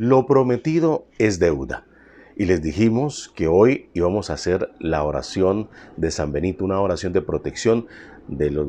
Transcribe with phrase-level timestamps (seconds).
[0.00, 1.84] Lo prometido es deuda.
[2.34, 7.12] Y les dijimos que hoy íbamos a hacer la oración de San Benito, una oración
[7.12, 7.86] de protección
[8.26, 8.68] de los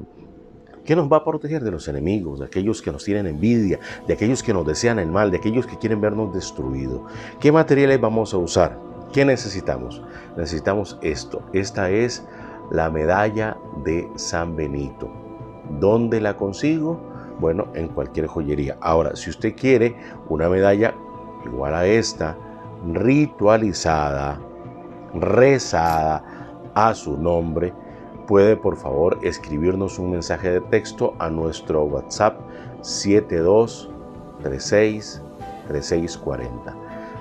[0.84, 4.14] que nos va a proteger de los enemigos, de aquellos que nos tienen envidia, de
[4.14, 7.04] aquellos que nos desean el mal, de aquellos que quieren vernos destruidos.
[7.40, 8.78] ¿Qué materiales vamos a usar?
[9.14, 10.04] ¿Qué necesitamos?
[10.36, 11.44] Necesitamos esto.
[11.54, 12.26] Esta es
[12.72, 13.56] la medalla
[13.86, 15.10] de San Benito.
[15.80, 17.00] ¿Dónde la consigo?
[17.40, 18.78] Bueno, en cualquier joyería.
[18.82, 19.96] Ahora, si usted quiere
[20.28, 20.94] una medalla
[21.46, 22.38] igual a esta,
[22.94, 24.40] ritualizada,
[25.14, 26.24] rezada
[26.74, 27.74] a su nombre,
[28.28, 32.40] puede por favor escribirnos un mensaje de texto a nuestro WhatsApp
[32.82, 35.22] 7236
[35.68, 36.76] 3640.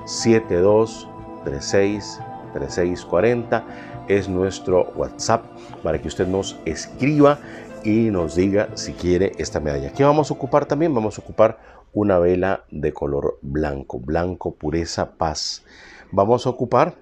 [0.06, 2.20] 7236
[2.52, 3.64] 3640
[4.08, 5.44] es nuestro WhatsApp
[5.82, 7.38] para que usted nos escriba
[7.84, 9.92] y nos diga si quiere esta medalla.
[9.92, 10.94] ¿Qué vamos a ocupar también?
[10.94, 11.58] Vamos a ocupar
[11.92, 15.64] una vela de color blanco, blanco, pureza, paz.
[16.12, 16.96] Vamos a ocupar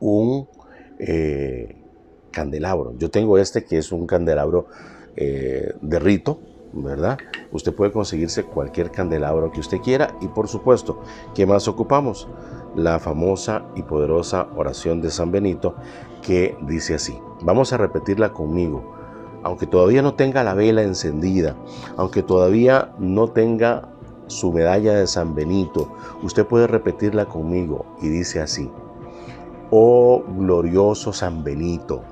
[0.00, 0.48] un
[0.98, 1.76] eh,
[2.30, 2.94] candelabro.
[2.98, 4.66] Yo tengo este que es un candelabro
[5.16, 6.40] eh, de rito,
[6.72, 7.18] ¿verdad?
[7.52, 11.02] Usted puede conseguirse cualquier candelabro que usted quiera y por supuesto,
[11.34, 12.28] ¿qué más ocupamos?
[12.76, 15.74] La famosa y poderosa oración de San Benito
[16.22, 17.18] que dice así.
[17.42, 18.99] Vamos a repetirla conmigo
[19.42, 21.56] aunque todavía no tenga la vela encendida,
[21.96, 23.88] aunque todavía no tenga
[24.26, 28.70] su medalla de San Benito, usted puede repetirla conmigo y dice así,
[29.70, 32.02] oh glorioso San Benito,